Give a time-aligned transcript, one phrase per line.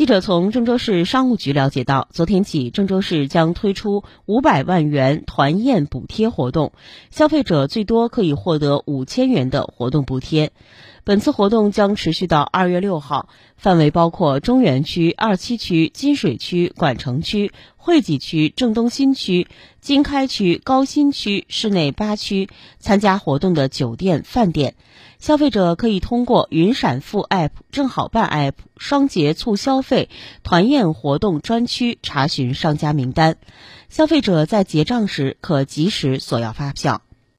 [0.00, 6.72] 记者从郑州市商务局了解到，昨天起，郑州市将推出五百万元团宴补贴活动，
[7.10, 10.52] 消费者最多可以获得五千元的活动补贴。
[11.04, 19.48] 本次活动将持续到二月六号，范围包括中原区、二七区、金水区、管城区、惠济区、郑东新区、
[19.80, 22.48] 经开区、高新区、市内八区。
[22.78, 24.74] 参加活动的酒店、饭店，
[25.18, 30.08] 消费者可以通过云闪付 App、正好办 App、双节促消费、
[30.42, 33.36] 团宴活动专区查询商家名单。
[33.88, 37.02] 消费者在结账时可及时索要发票。